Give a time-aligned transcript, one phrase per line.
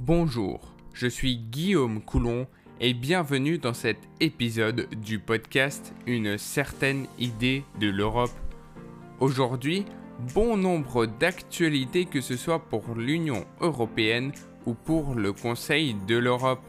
[0.00, 0.60] Bonjour,
[0.92, 2.46] je suis Guillaume Coulon
[2.80, 8.30] et bienvenue dans cet épisode du podcast Une certaine idée de l'Europe.
[9.18, 9.86] Aujourd'hui,
[10.34, 14.30] bon nombre d'actualités que ce soit pour l'Union européenne
[14.66, 16.64] ou pour le Conseil de l'Europe.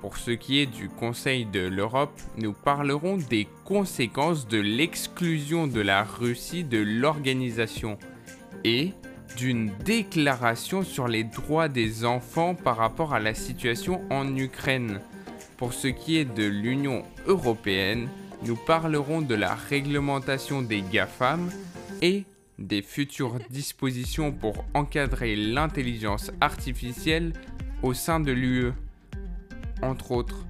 [0.00, 5.82] Pour ce qui est du Conseil de l'Europe, nous parlerons des conséquences de l'exclusion de
[5.82, 7.98] la Russie de l'organisation
[8.64, 8.92] et
[9.36, 15.00] d'une déclaration sur les droits des enfants par rapport à la situation en Ukraine.
[15.56, 18.08] Pour ce qui est de l'Union européenne,
[18.44, 21.50] nous parlerons de la réglementation des GAFAM
[22.00, 22.24] et
[22.58, 27.32] des futures dispositions pour encadrer l'intelligence artificielle
[27.82, 28.72] au sein de l'UE.
[29.82, 30.44] Entre autres,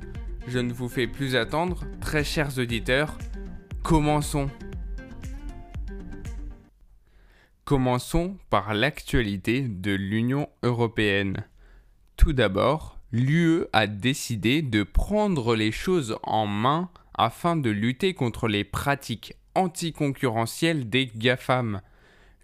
[0.48, 3.18] je ne vous fais plus attendre, très chers auditeurs,
[3.82, 4.50] commençons.
[7.72, 11.46] Commençons par l'actualité de l'Union européenne.
[12.18, 18.46] Tout d'abord, l'UE a décidé de prendre les choses en main afin de lutter contre
[18.46, 21.80] les pratiques anticoncurrentielles des GAFAM.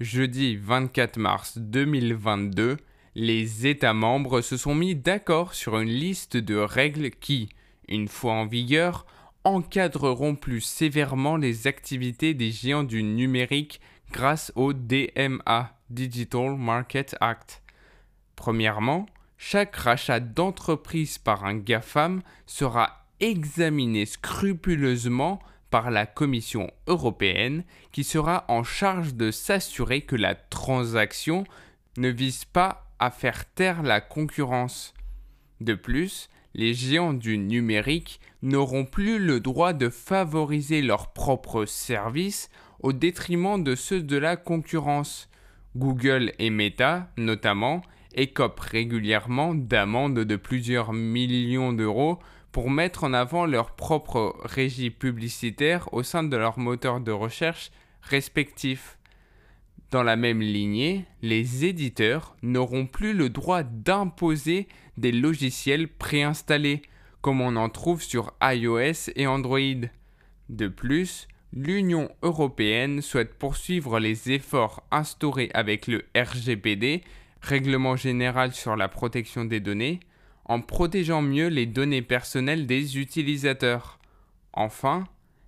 [0.00, 2.78] Jeudi 24 mars 2022,
[3.14, 7.50] les États membres se sont mis d'accord sur une liste de règles qui,
[7.86, 9.04] une fois en vigueur,
[9.44, 17.62] encadreront plus sévèrement les activités des géants du numérique grâce au DMA, Digital Market Act.
[18.36, 19.06] Premièrement,
[19.36, 28.44] chaque rachat d'entreprise par un GAFAM sera examiné scrupuleusement par la Commission européenne qui sera
[28.48, 31.44] en charge de s'assurer que la transaction
[31.96, 34.94] ne vise pas à faire taire la concurrence.
[35.60, 42.50] De plus, les géants du numérique n'auront plus le droit de favoriser leurs propres services
[42.80, 45.28] au détriment de ceux de la concurrence.
[45.76, 47.82] Google et Meta, notamment,
[48.14, 52.18] écopent régulièrement d'amendes de plusieurs millions d'euros
[52.52, 57.70] pour mettre en avant leur propre régie publicitaire au sein de leurs moteurs de recherche
[58.02, 58.98] respectifs.
[59.90, 66.82] Dans la même lignée, les éditeurs n'auront plus le droit d'imposer des logiciels préinstallés,
[67.20, 69.60] comme on en trouve sur iOS et Android.
[70.48, 77.02] De plus, l'Union européenne souhaite poursuivre les efforts instaurés avec le RGPD,
[77.40, 80.00] Règlement général sur la protection des données,
[80.44, 83.98] en protégeant mieux les données personnelles des utilisateurs.
[84.52, 85.04] Enfin,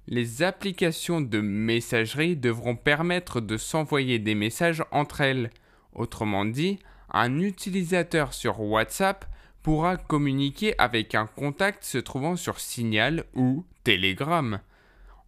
[0.06, 5.50] les applications de messagerie devront permettre de s'envoyer des messages entre elles.
[5.92, 6.78] Autrement dit,
[7.12, 9.26] un utilisateur sur WhatsApp
[9.62, 14.60] pourra communiquer avec un contact se trouvant sur Signal ou Telegram.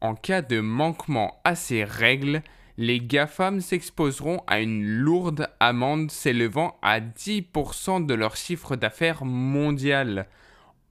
[0.02, 2.42] En cas de manquement à ces règles,
[2.76, 10.26] les GAFAM s'exposeront à une lourde amende s'élevant à 10% de leur chiffre d'affaires mondial.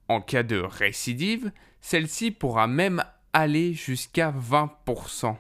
[0.08, 1.52] En cas de récidive,
[1.82, 5.36] celle-ci pourra même aller jusqu'à 20%.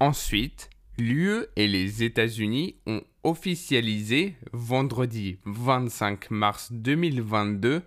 [0.00, 0.68] Ensuite,
[0.98, 7.84] l'UE et les États-Unis ont officialisé vendredi 25 mars 2022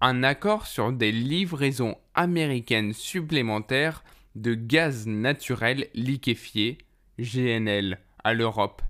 [0.00, 6.78] un accord sur des livraisons américaines supplémentaires de gaz naturel liquéfié,
[7.18, 8.82] GNL, à l'Europe,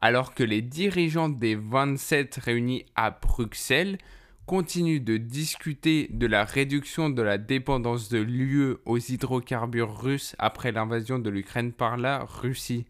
[0.00, 3.98] alors que les dirigeants des 27 réunis à Bruxelles
[4.44, 10.72] continuent de discuter de la réduction de la dépendance de l'UE aux hydrocarbures russes après
[10.72, 12.84] l'invasion de l'Ukraine par la Russie.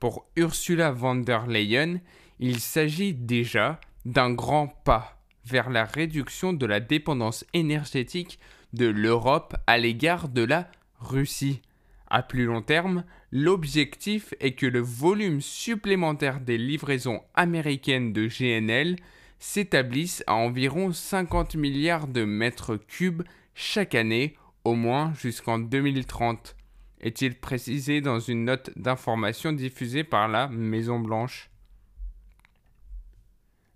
[0.00, 2.00] Pour Ursula von der Leyen,
[2.40, 5.13] il s'agit déjà d'un grand pas
[5.46, 8.38] vers la réduction de la dépendance énergétique
[8.72, 10.68] de l'Europe à l'égard de la
[10.98, 11.62] Russie.
[12.08, 18.96] À plus long terme, l'objectif est que le volume supplémentaire des livraisons américaines de GNL
[19.38, 23.22] s'établisse à environ 50 milliards de mètres cubes
[23.54, 26.56] chaque année, au moins jusqu'en 2030,
[27.00, 31.50] est-il précisé dans une note d'information diffusée par la Maison Blanche.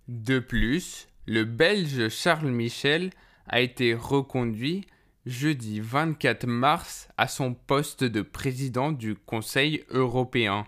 [0.07, 3.11] De plus, le Belge Charles Michel
[3.45, 4.87] a été reconduit
[5.27, 10.65] jeudi 24 mars à son poste de président du Conseil européen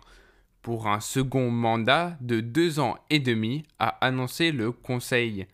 [0.62, 5.48] pour un second mandat de deux ans et demi, a annoncé le Conseil.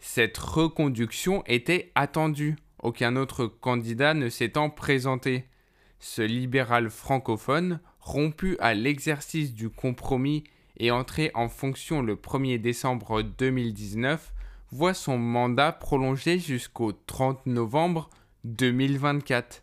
[0.00, 5.44] Cette reconduction était attendue, aucun autre candidat ne s'étant présenté.
[6.00, 10.42] Ce libéral francophone, rompu à l'exercice du compromis
[10.76, 14.32] et entré en fonction le 1er décembre 2019,
[14.72, 18.10] voit son mandat prolongé jusqu'au 30 novembre
[18.44, 19.62] 2024.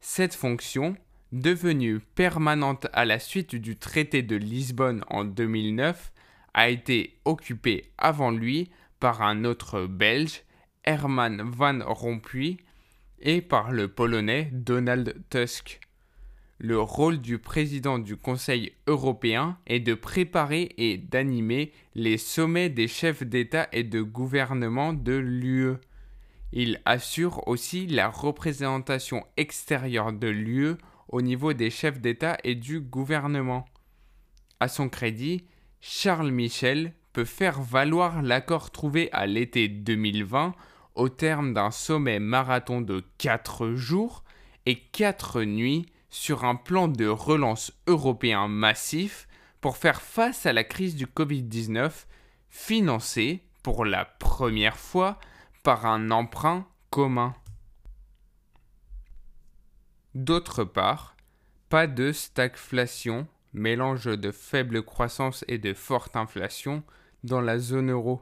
[0.00, 0.96] Cette fonction,
[1.32, 6.12] devenue permanente à la suite du traité de Lisbonne en 2009,
[6.54, 8.70] a été occupé avant lui
[9.00, 10.42] par un autre Belge,
[10.84, 12.58] Herman Van Rompuy,
[13.18, 15.80] et par le Polonais Donald Tusk.
[16.58, 22.86] Le rôle du président du Conseil européen est de préparer et d'animer les sommets des
[22.86, 25.74] chefs d'État et de gouvernement de l'UE.
[26.52, 30.76] Il assure aussi la représentation extérieure de l'UE
[31.08, 33.64] au niveau des chefs d'État et du gouvernement.
[34.60, 35.44] À son crédit,
[35.80, 40.54] Charles Michel peut faire valoir l'accord trouvé à l'été 2020
[40.94, 44.22] au terme d'un sommet marathon de 4 jours
[44.66, 49.26] et 4 nuits sur un plan de relance européen massif
[49.60, 51.90] pour faire face à la crise du Covid-19
[52.50, 55.18] financé pour la première fois
[55.64, 57.34] par un emprunt commun.
[60.14, 61.16] D'autre part,
[61.68, 66.84] pas de stagflation, mélange de faible croissance et de forte inflation
[67.24, 68.20] dans la zone euro.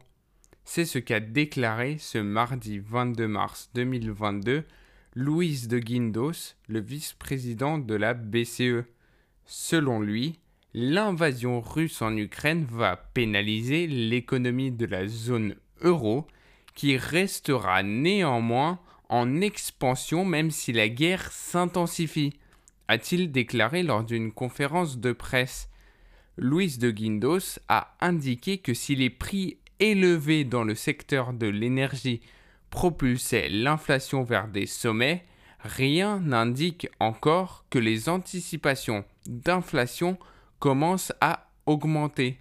[0.65, 4.65] C'est ce qu'a déclaré ce mardi 22 mars 2022
[5.15, 8.87] Louise de Guindos, le vice-président de la BCE.
[9.45, 10.39] Selon lui,
[10.73, 16.27] l'invasion russe en Ukraine va pénaliser l'économie de la zone euro
[16.75, 18.81] qui restera néanmoins
[19.11, 22.33] en expansion même si la guerre s'intensifie,
[22.89, 25.69] a-t-il déclaré lors d'une conférence de presse.
[26.39, 32.23] Louise de Guindos a indiqué que si les prix élevés dans le secteur de l'énergie
[32.73, 35.25] propulsaient l'inflation vers des sommets,
[35.61, 40.19] rien n'indique encore que les anticipations d'inflation
[40.59, 42.39] commencent à augmenter.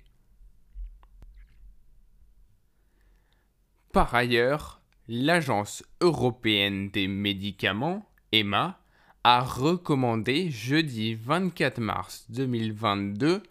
[3.92, 4.80] Par ailleurs,
[5.10, 8.80] l'Agence européenne des médicaments, EMA,
[9.26, 13.44] a recommandé jeudi 24 mars 2022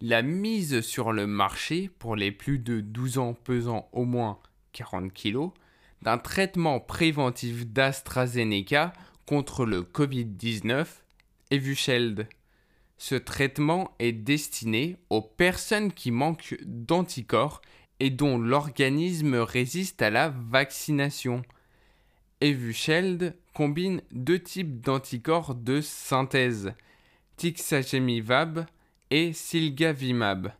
[0.00, 4.38] la mise sur le marché pour les plus de 12 ans pesant au moins
[4.72, 5.50] 40 kg
[6.02, 8.92] d'un traitement préventif d'AstraZeneca
[9.26, 10.86] contre le Covid-19,
[11.50, 12.28] Evusheld.
[12.96, 17.60] Ce traitement est destiné aux personnes qui manquent d'anticorps
[18.00, 21.42] et dont l'organisme résiste à la vaccination.
[22.40, 26.72] Evusheld combine deux types d'anticorps de synthèse,
[27.36, 28.66] Tixagevimab
[29.10, 30.52] et Silgavimab,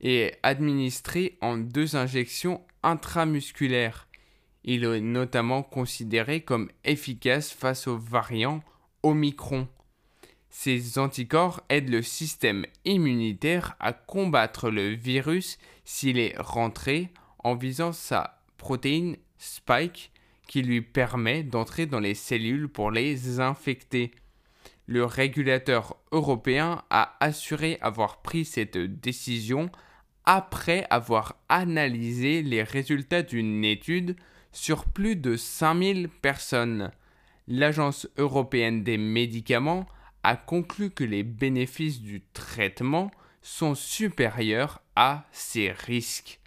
[0.00, 4.07] et est administré en deux injections intramusculaires.
[4.64, 8.62] Il est notamment considéré comme efficace face aux variants
[9.02, 9.68] Omicron.
[10.50, 17.10] Ces anticorps aident le système immunitaire à combattre le virus s'il est rentré
[17.44, 20.10] en visant sa protéine spike
[20.48, 24.10] qui lui permet d'entrer dans les cellules pour les infecter.
[24.86, 29.70] Le régulateur européen a assuré avoir pris cette décision
[30.24, 34.16] après avoir analysé les résultats d'une étude
[34.52, 36.90] sur plus de 5000 personnes.
[37.46, 39.86] L'Agence européenne des médicaments
[40.22, 43.10] a conclu que les bénéfices du traitement
[43.42, 46.40] sont supérieurs à ses risques.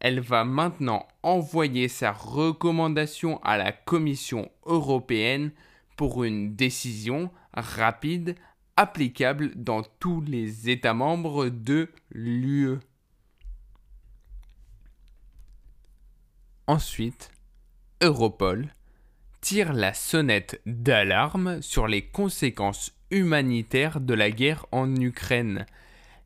[0.00, 5.52] Elle va maintenant envoyer sa recommandation à la Commission européenne
[5.96, 8.36] pour une décision rapide
[8.76, 12.78] applicable dans tous les États membres de l'UE.
[16.66, 17.30] Ensuite,
[18.04, 18.68] Europol
[19.40, 25.64] tire la sonnette d'alarme sur les conséquences humanitaire de la guerre en Ukraine.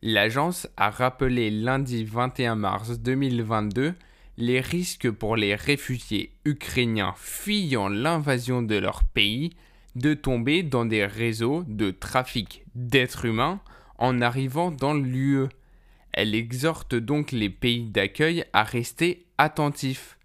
[0.02, 3.94] L'agence a rappelé lundi 21 mars 2022
[4.38, 9.50] les risques pour les réfugiés ukrainiens fuyant l'invasion de leur pays
[9.94, 13.60] de tomber dans des réseaux de trafic d'êtres humains
[13.98, 15.46] en arrivant dans l'UE.
[16.12, 20.17] Elle exhorte donc les pays d'accueil à rester attentifs.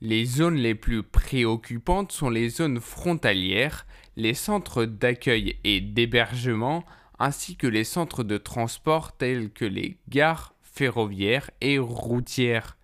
[0.00, 3.86] Les zones les plus préoccupantes sont les zones frontalières,
[4.16, 6.84] les centres d'accueil et d'hébergement,
[7.18, 12.76] ainsi que les centres de transport tels que les gares ferroviaires et routières.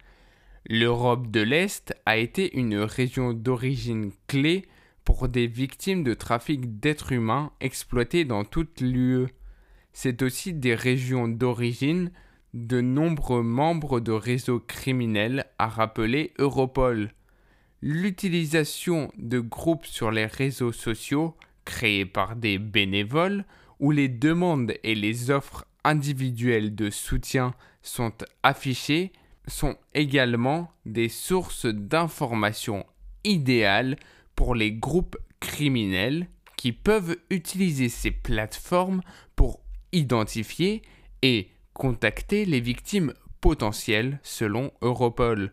[0.66, 4.66] L'Europe de l'Est a été une région d'origine clé
[5.04, 9.28] pour des victimes de trafic d'êtres humains exploités dans toute l'UE.
[9.92, 12.10] C'est aussi des régions d'origine
[12.54, 17.12] de nombreux membres de réseaux criminels, a rappelé Europol.
[17.82, 23.44] L'utilisation de groupes sur les réseaux sociaux, créés par des bénévoles,
[23.80, 29.12] où les demandes et les offres individuelles de soutien sont affichées,
[29.48, 32.86] sont également des sources d'informations
[33.24, 33.96] idéales
[34.36, 39.02] pour les groupes criminels qui peuvent utiliser ces plateformes
[39.34, 39.60] pour
[39.92, 40.82] identifier
[41.20, 45.52] et contacter les victimes potentiel selon Europol.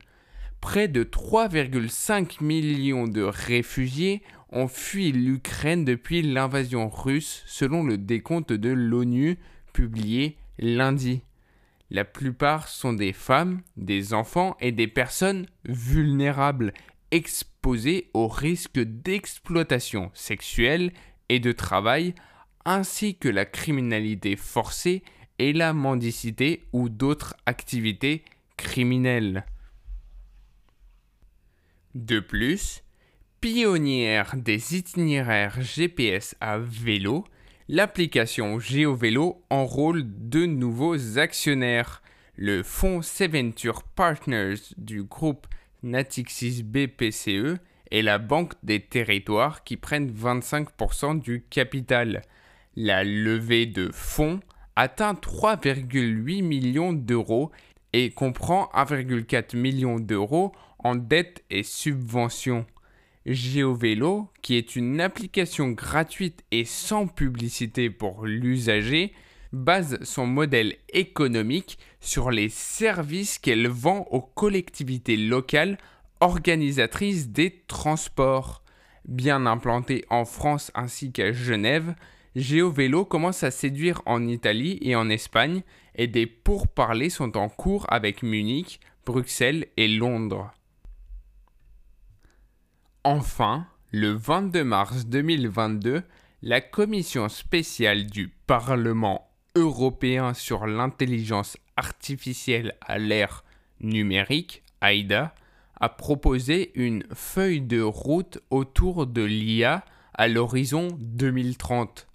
[0.62, 8.54] Près de 3,5 millions de réfugiés ont fui l'Ukraine depuis l'invasion russe selon le décompte
[8.54, 9.38] de l'ONU
[9.74, 11.22] publié lundi.
[11.90, 16.74] La plupart sont des femmes, des enfants et des personnes vulnérables
[17.12, 20.94] exposées au risque d'exploitation sexuelle
[21.28, 22.13] et de travail,
[22.63, 25.04] ainsi que la criminalité forcée
[25.50, 28.24] la mendicité ou d'autres activités
[28.57, 29.45] criminelles.
[31.95, 32.83] De plus,
[33.41, 37.25] pionnière des itinéraires GPS à vélo,
[37.67, 42.01] l'application GeoVélo enrôle de nouveaux actionnaires.
[42.38, 45.48] Le fonds Seventure Partners du groupe
[45.83, 47.57] Natixis BPCE
[47.91, 52.21] et la Banque des Territoires qui prennent 25% du capital.
[52.75, 54.39] La levée de fonds
[54.75, 57.51] atteint 3,8 millions d'euros
[57.94, 62.66] et comprend 1,4 million d'euros en dettes et subventions.
[63.25, 69.13] GeoVélo, qui est une application gratuite et sans publicité pour l'usager,
[69.54, 75.78] base son modèle économique sur les services qu'elle vend aux collectivités locales
[76.20, 78.63] organisatrices des transports.
[79.06, 81.96] Bien implanté en France ainsi qu'à Genève,
[82.36, 85.64] GeoVélo commence à séduire en Italie et en Espagne
[85.96, 90.52] et des pourparlers sont en cours avec Munich, Bruxelles et Londres.
[93.04, 96.04] Enfin, le 22 mars 2022,
[96.42, 103.44] la Commission spéciale du Parlement européen sur l'intelligence artificielle à l'ère
[103.82, 105.36] numérique, AIDA,
[105.82, 109.84] a proposé une feuille de route autour de l'IA
[110.14, 112.08] à l'horizon 2030.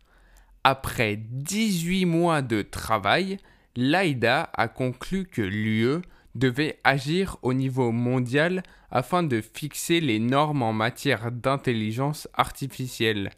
[0.69, 3.37] Après 18 mois de travail,
[3.77, 6.03] l'AIDA a conclu que l'UE
[6.35, 13.31] devait agir au niveau mondial afin de fixer les normes en matière d'intelligence artificielle.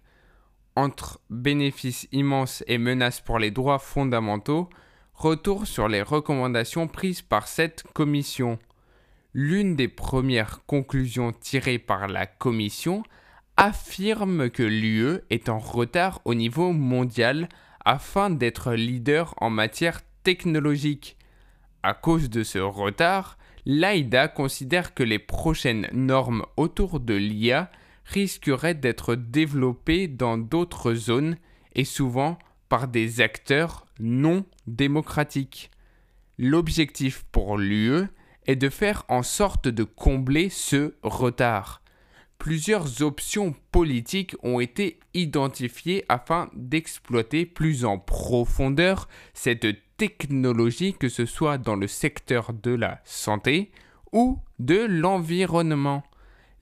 [0.74, 4.70] Entre bénéfices immenses et menaces pour les droits fondamentaux,
[5.12, 8.58] retour sur les recommandations prises par cette commission.
[9.34, 13.02] L'une des premières conclusions tirées par la commission
[13.58, 17.48] affirme que l'UE est en retard au niveau mondial
[17.84, 21.16] afin d'être leader en matière technologique.
[21.82, 23.36] À cause de ce retard,
[23.66, 27.68] l'AIDA considère que les prochaines normes autour de l'IA
[28.04, 31.36] risqueraient d'être développées dans d'autres zones
[31.74, 32.38] et souvent
[32.68, 35.72] par des acteurs non démocratiques.
[36.38, 38.04] L'objectif pour l'UE
[38.46, 41.82] est de faire en sorte de combler ce retard.
[42.38, 49.66] Plusieurs options politiques ont été identifiées afin d'exploiter plus en profondeur cette
[49.96, 53.72] technologie, que ce soit dans le secteur de la santé
[54.12, 56.04] ou de l'environnement.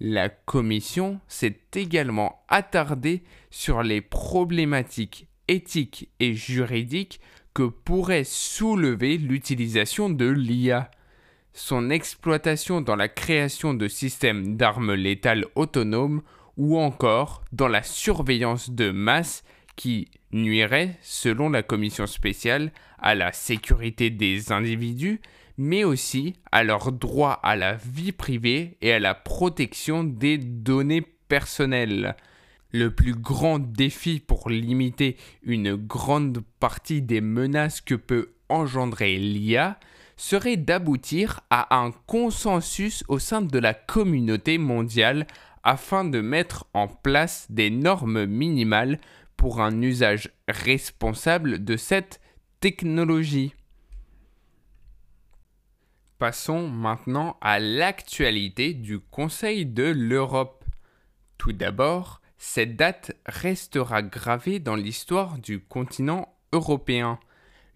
[0.01, 7.21] La Commission s'est également attardée sur les problématiques éthiques et juridiques
[7.55, 10.91] que pourrait soulever l'utilisation de l'IA.
[11.59, 16.21] Son exploitation dans la création de systèmes d'armes létales autonomes
[16.59, 19.43] ou encore dans la surveillance de masse
[19.75, 25.23] qui nuirait, selon la commission spéciale, à la sécurité des individus,
[25.57, 31.07] mais aussi à leur droit à la vie privée et à la protection des données
[31.27, 32.17] personnelles.
[32.71, 39.79] Le plus grand défi pour limiter une grande partie des menaces que peut engendrer l'IA
[40.17, 45.27] serait d'aboutir à un consensus au sein de la communauté mondiale
[45.63, 48.99] afin de mettre en place des normes minimales
[49.37, 52.21] pour un usage responsable de cette
[52.61, 53.55] technologie.
[56.19, 60.65] Passons maintenant à l'actualité du Conseil de l'Europe.
[61.37, 67.19] Tout d'abord, cette date restera gravée dans l'histoire du continent européen.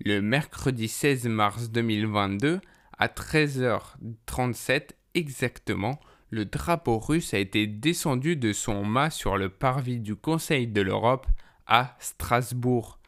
[0.02, 2.62] Le mercredi 16 mars 2022,
[2.97, 10.00] à 13h37 exactement, le drapeau russe a été descendu de son mât sur le parvis
[10.00, 11.26] du Conseil de l'Europe
[11.66, 12.99] à Strasbourg.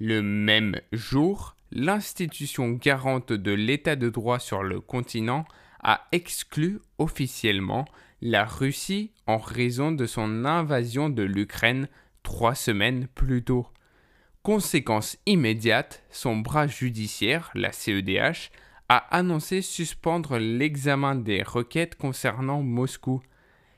[0.00, 5.44] Le même jour, l'institution garante de l'état de droit sur le continent
[5.84, 7.84] a exclu officiellement
[8.20, 11.86] la Russie en raison de son invasion de l'Ukraine
[12.24, 13.68] trois semaines plus tôt.
[14.42, 18.50] Conséquence immédiate, son bras judiciaire, la CEDH,
[18.88, 23.22] a annoncé suspendre l'examen des requêtes concernant Moscou.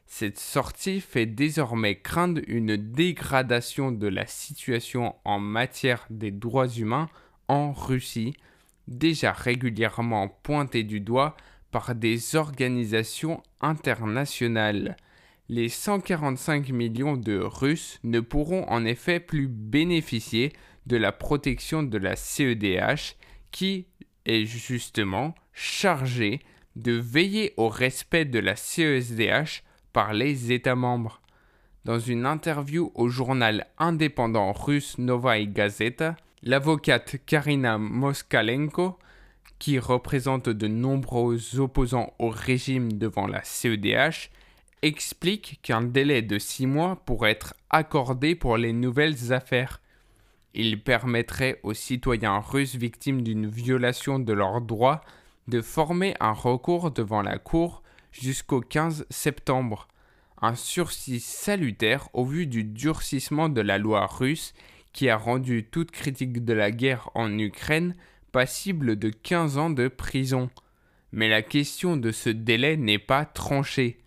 [0.06, 7.11] Cette sortie fait désormais craindre une dégradation de la situation en matière des droits humains
[7.49, 8.35] en Russie,
[8.88, 11.37] déjà régulièrement pointé du doigt
[11.73, 14.97] par des organisations internationales.
[15.51, 20.55] Les 145 millions de Russes ne pourront en effet plus bénéficier
[20.87, 23.17] de la protection de la CEDH
[23.51, 23.87] qui
[24.25, 26.41] est justement chargée
[26.77, 31.21] de veiller au respect de la CESDH par les États membres.
[31.85, 38.99] Dans une interview au journal indépendant russe Novaya Gazeta, l'avocate Karina Moskalenko,
[39.59, 44.31] qui représente de nombreux opposants au régime devant la CEDH,
[44.85, 49.81] explique qu'un délai de six mois pourrait être accordé pour les nouvelles affaires.
[50.53, 55.00] Il permettrait aux citoyens russes victimes d'une violation de leurs droits
[55.49, 59.88] de former un recours devant la Cour jusqu'au 15 septembre.
[60.43, 64.53] Un sursis salutaire au vu du durcissement de la loi russe
[64.93, 67.95] qui a rendu toute critique de la guerre en Ukraine
[68.33, 70.50] passible de 15 ans de prison.
[71.11, 74.04] Mais la question de ce délai n'est pas tranchée.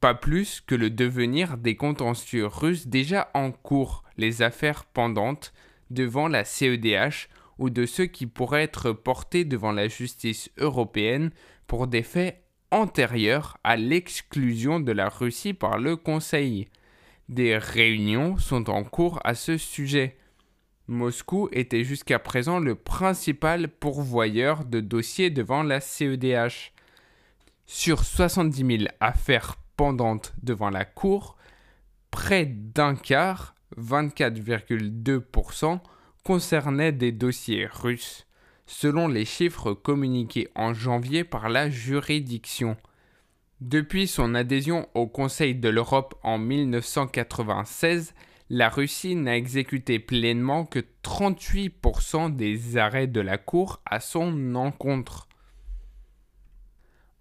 [0.00, 5.52] Pas plus que le devenir des contentieux russes déjà en cours, les affaires pendantes
[5.90, 7.28] devant la CEDH
[7.58, 11.30] ou de ceux qui pourraient être portés devant la justice européenne
[11.66, 16.68] pour des faits antérieurs à l'exclusion de la Russie par le Conseil.
[17.28, 20.16] Des réunions sont en cours à ce sujet.
[20.88, 26.72] Moscou était jusqu'à présent le principal pourvoyeur de dossiers devant la CEDH.
[27.66, 29.59] Sur 70 000 affaires
[30.42, 31.36] devant la Cour,
[32.10, 35.80] près d'un quart, 24,2%,
[36.24, 38.26] concernaient des dossiers russes,
[38.66, 42.76] selon les chiffres communiqués en janvier par la juridiction.
[43.60, 48.14] Depuis son adhésion au Conseil de l'Europe en 1996,
[48.50, 55.28] la Russie n'a exécuté pleinement que 38% des arrêts de la Cour à son encontre.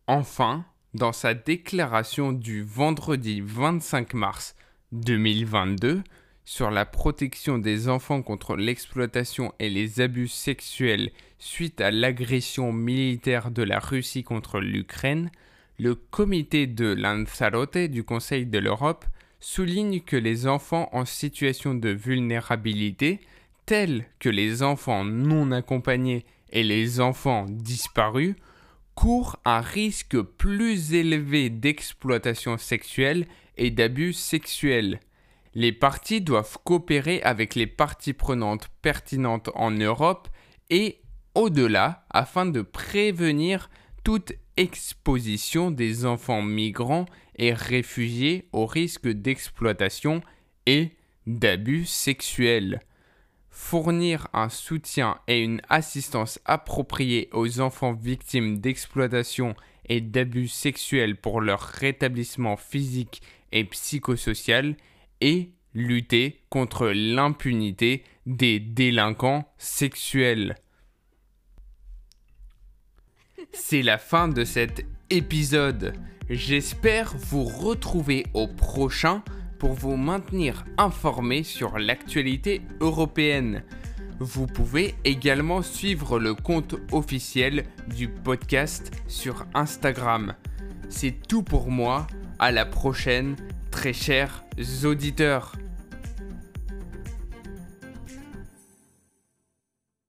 [0.08, 0.66] Enfin,
[1.00, 4.54] dans sa déclaration du vendredi 25 mars
[4.92, 6.04] 2022
[6.44, 13.50] sur la protection des enfants contre l'exploitation et les abus sexuels suite à l'agression militaire
[13.50, 15.32] de la Russie contre l'Ukraine,
[15.80, 19.06] le comité de Lanzarote du Conseil de l'Europe
[19.40, 23.22] souligne que les enfants en situation de vulnérabilité,
[23.66, 28.36] tels que les enfants non accompagnés et les enfants disparus,
[29.00, 35.00] courent un risque plus élevé d'exploitation sexuelle et d'abus sexuels.
[35.56, 40.28] Les parties doivent coopérer avec les parties prenantes pertinentes en Europe
[40.70, 41.00] et
[41.34, 43.70] au-delà afin de prévenir
[44.04, 47.06] toute exposition des enfants migrants
[47.38, 50.20] et réfugiés au risque d'exploitation
[50.66, 50.92] et
[51.26, 52.82] d'abus sexuels.
[53.62, 59.54] Fournir un soutien et une assistance appropriée aux enfants victimes d'exploitation
[59.86, 64.76] et d'abus sexuels pour leur rétablissement physique et psychosocial
[65.22, 70.56] et lutter contre l'impunité des délinquants sexuels.
[73.52, 75.94] C'est la fin de cet épisode.
[76.30, 79.22] J'espère vous retrouver au prochain
[79.60, 83.64] pour vous maintenir informé sur l'actualité européenne.
[84.20, 90.34] Vous pouvez également suivre le compte officiel du podcast sur Instagram.
[90.90, 92.08] C'est tout pour moi.
[92.40, 93.36] À la prochaine,
[93.70, 94.44] très chers
[94.84, 95.54] auditeurs.